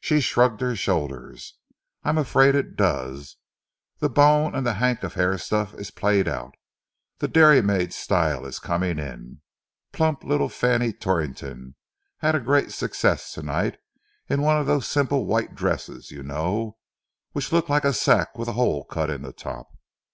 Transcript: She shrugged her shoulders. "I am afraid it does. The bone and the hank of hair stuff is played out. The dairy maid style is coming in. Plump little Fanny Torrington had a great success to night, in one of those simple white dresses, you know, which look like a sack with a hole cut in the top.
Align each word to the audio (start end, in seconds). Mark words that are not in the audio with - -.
She 0.00 0.22
shrugged 0.22 0.62
her 0.62 0.74
shoulders. 0.74 1.58
"I 2.02 2.08
am 2.08 2.16
afraid 2.16 2.54
it 2.54 2.74
does. 2.74 3.36
The 3.98 4.08
bone 4.08 4.54
and 4.54 4.66
the 4.66 4.72
hank 4.72 5.02
of 5.02 5.12
hair 5.12 5.36
stuff 5.36 5.74
is 5.74 5.90
played 5.90 6.26
out. 6.26 6.54
The 7.18 7.28
dairy 7.28 7.60
maid 7.60 7.92
style 7.92 8.46
is 8.46 8.58
coming 8.60 8.98
in. 8.98 9.42
Plump 9.92 10.24
little 10.24 10.48
Fanny 10.48 10.94
Torrington 10.94 11.74
had 12.20 12.34
a 12.34 12.40
great 12.40 12.72
success 12.72 13.30
to 13.34 13.42
night, 13.42 13.76
in 14.26 14.40
one 14.40 14.56
of 14.56 14.66
those 14.66 14.88
simple 14.88 15.26
white 15.26 15.54
dresses, 15.54 16.10
you 16.10 16.22
know, 16.22 16.78
which 17.32 17.52
look 17.52 17.68
like 17.68 17.84
a 17.84 17.92
sack 17.92 18.38
with 18.38 18.48
a 18.48 18.52
hole 18.52 18.84
cut 18.86 19.10
in 19.10 19.20
the 19.20 19.34
top. 19.34 19.68